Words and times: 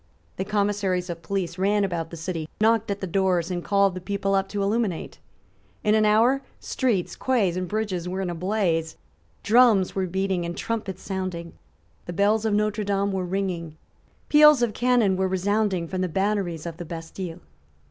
The 0.37 0.45
commissaries 0.45 1.11
of 1.11 1.21
police 1.21 1.59
ran 1.59 1.83
about 1.83 2.09
the 2.09 2.17
city, 2.17 2.49
knocked 2.59 2.89
at 2.89 3.01
the 3.01 3.05
doors, 3.05 3.51
and 3.51 3.63
called 3.63 3.93
the 3.93 4.01
people 4.01 4.33
up 4.33 4.49
to 4.49 4.63
illuminate. 4.63 5.19
In 5.83 5.93
an 5.93 6.05
hour 6.05 6.41
streets, 6.59 7.15
quays 7.15 7.55
and 7.55 7.67
bridges 7.67 8.09
were 8.09 8.19
in 8.19 8.31
a 8.31 8.33
blaze: 8.33 8.97
drums 9.43 9.93
were 9.93 10.07
beating 10.07 10.43
and 10.43 10.57
trumpets 10.57 11.03
sounding: 11.03 11.53
the 12.07 12.13
bells 12.13 12.45
of 12.45 12.53
Notre 12.55 12.83
Dame 12.83 13.11
were 13.11 13.25
ringing; 13.25 13.77
peals 14.27 14.63
of 14.63 14.73
cannon 14.73 15.17
were 15.17 15.27
resounding 15.27 15.87
from 15.87 16.01
the 16.01 16.09
batteries 16.09 16.65
of 16.65 16.77
the 16.77 16.85
Bastile. 16.85 17.39